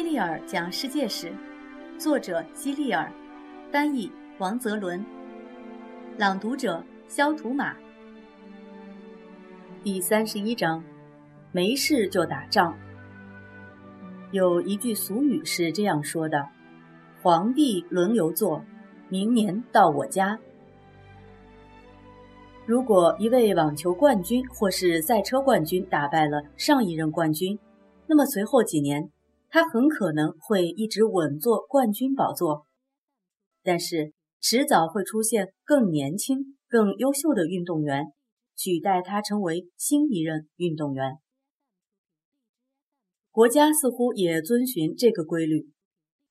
[0.00, 1.30] 希利尔讲世界史，
[1.98, 3.12] 作者基利尔，
[3.70, 5.04] 翻译王泽伦，
[6.16, 7.76] 朗读者肖图马。
[9.84, 10.82] 第三十一章，
[11.52, 12.74] 没事就打仗。
[14.30, 16.48] 有一句俗语是这样说的
[17.20, 18.64] ：“皇帝轮流坐，
[19.10, 20.38] 明年到我家。”
[22.64, 27.58] 如果一位网球冠军或是赛车冠军打败了上一任冠军，
[28.06, 29.10] 那么随后几年，
[29.50, 32.66] 他很可能会一直稳坐冠军宝座。
[33.62, 38.06] 但是，迟早会出现更年轻、更优秀的运动员，
[38.56, 41.18] 取代他成为新一任运动员。
[43.30, 45.68] 国家似乎也遵循这个规律：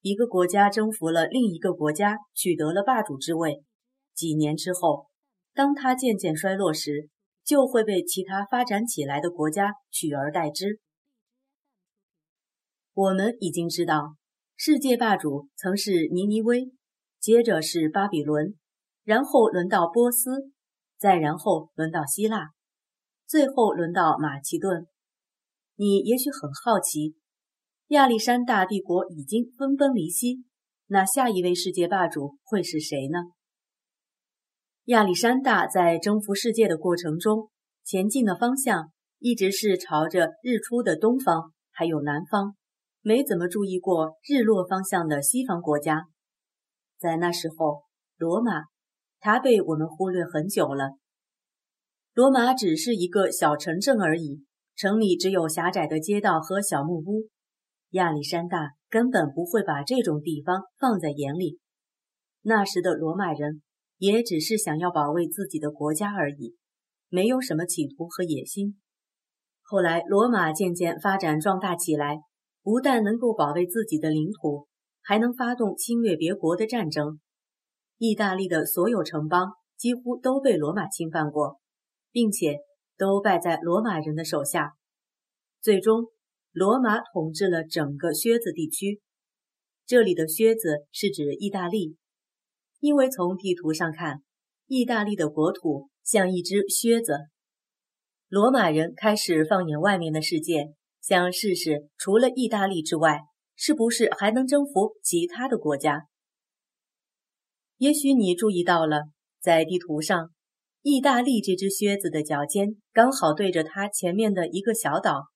[0.00, 3.62] 一个国家征服了另一个国家，取得了霸主之位，
[4.14, 5.06] 几年之后。
[5.54, 7.08] 当它渐渐衰落时，
[7.44, 10.80] 就会被其他发展起来的国家取而代之。
[12.96, 14.14] 我们已经知道，
[14.54, 16.70] 世界霸主曾是尼尼微，
[17.18, 18.54] 接着是巴比伦，
[19.02, 20.52] 然后轮到波斯，
[20.96, 22.50] 再然后轮到希腊，
[23.26, 24.86] 最后轮到马其顿。
[25.74, 27.16] 你也许很好奇，
[27.88, 30.44] 亚历山大帝国已经分崩离析，
[30.86, 33.18] 那下一位世界霸主会是谁呢？
[34.84, 37.50] 亚历山大在征服世界的过程中，
[37.82, 42.54] 前进的方向一直是朝着日出的东方，还有南方，
[43.04, 46.06] 没怎么注意过日落方向的西方国家。
[46.98, 47.82] 在那时候，
[48.16, 48.64] 罗马，
[49.20, 50.92] 它被我们忽略很久了。
[52.14, 54.42] 罗马只是一个小城镇而已，
[54.74, 57.28] 城里只有狭窄的街道和小木屋。
[57.90, 61.60] 亚历山大根本不会把这种地方放在眼里。
[62.40, 63.62] 那时的罗马人。
[63.98, 66.56] 也只是想要保卫自己的国家而已，
[67.08, 68.76] 没有什么企图和野心。
[69.62, 72.18] 后来，罗马渐渐发展壮大起来，
[72.64, 74.66] 不但能够保卫自己的领土，
[75.02, 77.20] 还能发动侵略别国的战争。
[77.98, 81.60] 意大利的所有城邦几乎都被罗马侵犯过，
[82.10, 82.60] 并且
[82.96, 84.72] 都败在罗马人的手下。
[85.60, 86.06] 最终，
[86.52, 89.02] 罗马统治了整个靴子地区。
[89.86, 91.96] 这里的靴子是指意大利。
[92.80, 94.22] 因为从地图上看，
[94.66, 97.18] 意大利的国土像一只靴子。
[98.28, 100.74] 罗马人开始放眼外面的世界，
[101.06, 103.20] 想试试除了意大利之外，
[103.54, 106.06] 是不是还能征服其他的国家。
[107.76, 109.02] 也许你注意到了，
[109.38, 110.30] 在地图上，
[110.80, 115.26] 意大利这只靴子的脚尖刚好对着它前面的一个小岛，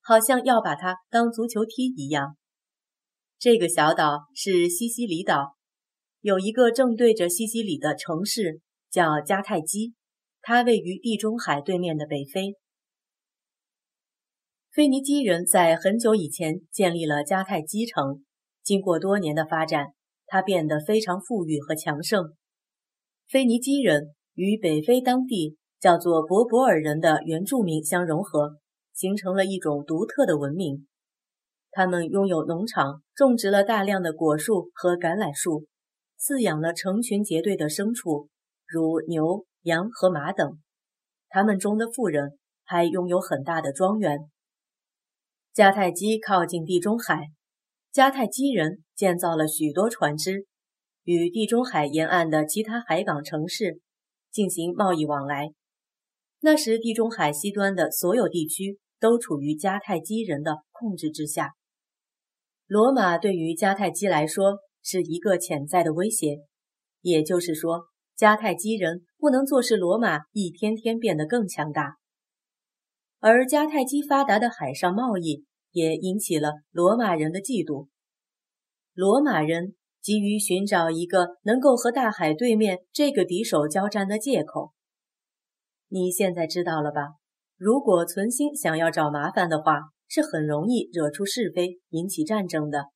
[0.00, 2.36] 好像要把它当足球踢一样。
[3.40, 5.56] 这个小岛是西西里岛。
[6.20, 9.94] 有一个正对着西西里的城市叫迦太基，
[10.42, 12.54] 它位于地中海对面的北非。
[14.78, 18.24] 腓尼基人在很久以前建立了迦太基城，
[18.62, 19.88] 经过多年的发展，
[20.24, 22.36] 它变得非常富裕和强盛。
[23.26, 28.58] 腓尼基人与北非当地叫做博博尔人的原住民相融合，
[28.94, 30.86] 形成了一种独特的文明。
[31.72, 35.66] 他们拥有农场，种植了大量的果树和橄榄树。
[36.20, 38.28] 饲养了成群结队的牲畜，
[38.64, 40.60] 如牛、羊和马等。
[41.28, 44.20] 他们中的富人还拥有很大的庄园。
[45.58, 47.32] 迦太基靠近地中海，
[47.92, 50.46] 迦太基人建造了许多船只，
[51.02, 53.80] 与地中海沿岸的其他海港城市
[54.30, 55.50] 进行贸易往来。
[56.38, 61.54] 那时，地中海西端的所有地区都处于迦太基人的控制之下。
[62.68, 66.36] 罗马对于迦太基来说，是一个潜在的威胁，
[67.00, 71.96] 也就是说，迦太基人不能坐视罗马一天天变得更强大，
[73.20, 77.88] 而迦太基发达的海上贸易也引起了罗马人的嫉妒。
[78.94, 84.72] 罗马人急于寻找一个能够和大海对面这个敌手交战的借口。
[85.88, 87.14] 你现在知道了吧？
[87.56, 92.86] 如果存心想要找麻烦的话，是很容易惹出是非，引起战争的。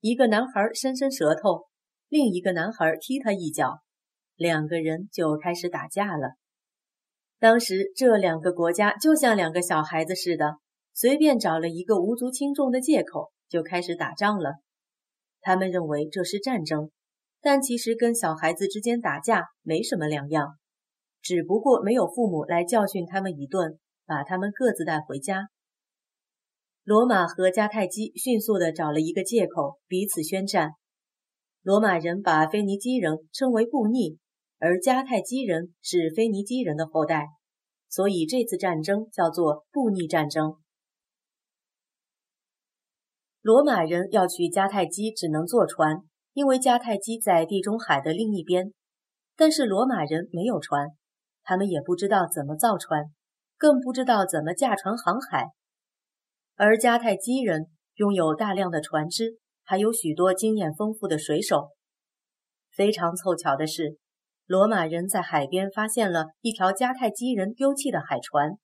[0.00, 1.66] 一个男孩伸伸舌头，
[2.08, 3.78] 另一个男孩踢他一脚，
[4.36, 6.34] 两个人就开始打架了。
[7.42, 10.58] 当时这两个国家就像两个小孩子似的，
[10.94, 14.60] 随便找了一个无足轻重的借口就开始打仗了。
[15.40, 16.92] 他们认为这是战争，
[17.40, 20.50] 但其实跟小孩子之间打架没什么两样，
[21.20, 25.48] 只不过没有父母来教训他们一顿，把他们各自带回家。
[26.84, 30.74] 罗马和迦太基迅速地找了一个借口，彼此宣战。
[31.62, 34.18] 罗马人把腓尼基人称为布匿，
[34.64, 37.26] 而迦太基人是腓尼基人的后代，
[37.88, 40.54] 所以这次战争叫做布匿战争。
[43.40, 45.96] 罗马人要去迦太基，只能坐船，
[46.32, 48.72] 因为迦太基在地中海的另一边。
[49.34, 50.90] 但是罗马人没有船，
[51.42, 53.06] 他们也不知道怎么造船，
[53.58, 55.48] 更不知道怎么驾船航海。
[56.54, 57.66] 而迦太基人
[57.96, 61.70] 拥有大量的船只，还有许多经验丰富的水手。
[62.70, 63.98] 非常凑巧的是，
[64.52, 68.58] 罗马人在海边发现了一条迦太基人丢弃的海船，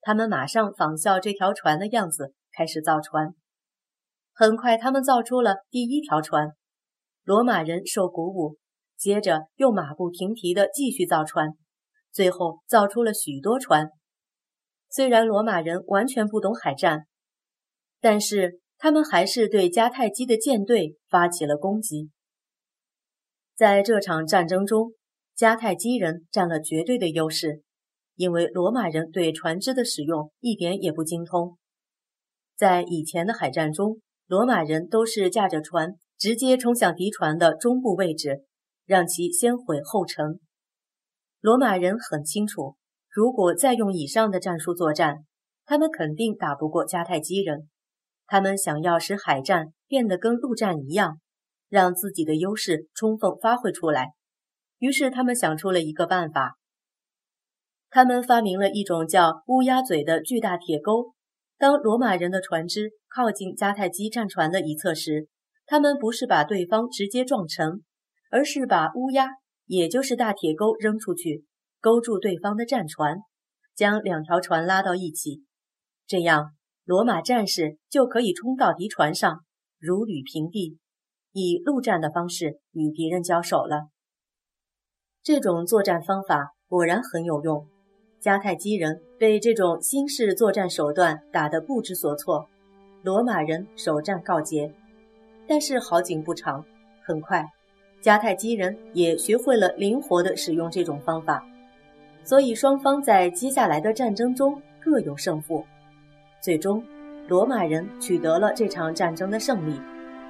[0.00, 3.32] 他们马上仿效这条船的样子开始造船。
[4.32, 6.48] 很快，他们造出了第一条船。
[7.22, 8.56] 罗马人受鼓舞，
[8.96, 11.50] 接着又马不停蹄地继续造船，
[12.10, 13.90] 最后造出了许多船。
[14.88, 17.06] 虽然罗马人完全不懂海战，
[18.00, 22.10] 但是他们还是对迦太基的舰队发起了攻击。
[23.54, 24.94] 在这场战争中，
[25.36, 27.62] 迦太基人占了绝对的优势，
[28.16, 31.58] 因为罗马人对船只的使用一点也不精通。
[32.56, 38.44] 在以前的海战中，罗马人都是驾着船直接冲向敌船的中部位置，
[38.86, 40.38] 让其先毁后成。
[41.40, 42.76] 罗马人很清楚，
[43.10, 45.24] 如果再用以上的战术作战，
[45.64, 47.68] 他们肯定打不过迦太基人。
[48.26, 51.18] 他们想要使海战变得跟陆战一样，
[51.68, 54.12] 让自己的优势充分发挥出来。
[54.82, 56.58] 于是，他们想出了一个办法。
[57.88, 61.12] 他们发明了一种叫乌鸦嘴的巨大铁钩。
[61.56, 65.28] 当罗马人的船只靠近迦太基战船的一侧时，
[65.66, 67.84] 他们不是把对方直接撞沉，
[68.32, 69.28] 而是把乌鸦，
[69.66, 71.44] 也就是大铁钩扔出去，
[71.80, 73.18] 勾住对方的战船，
[73.76, 75.44] 将两条船拉到一起。
[76.08, 79.44] 这样，罗马战士就可以冲到敌船上，
[79.78, 80.76] 如履平地，
[81.30, 83.90] 以陆战的方式与敌人交手了。
[85.24, 87.64] 这种作战方法果然很有用。
[88.20, 92.44] 迦太基人被这种新式作战手段打得不知所措，
[93.04, 94.72] 罗马人首战告捷。
[95.46, 96.64] 但是好景不长，
[97.04, 97.48] 很快，
[98.02, 101.44] 迦太基人也学会了灵活地使用这种方法，
[102.24, 105.64] 所以双方在接下来的战争中各有胜负。
[106.40, 106.82] 最终，
[107.28, 109.80] 罗马人取得了这场战争的胜利，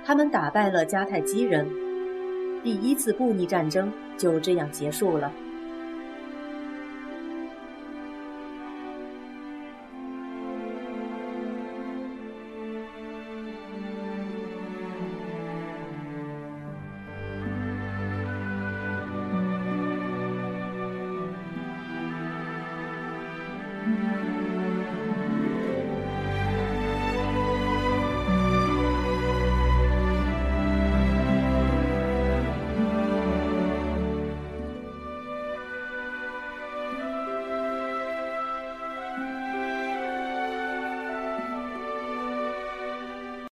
[0.04, 1.66] 他们打败了迦太基人，
[2.62, 5.32] 第一次布匿战争就这样结束了。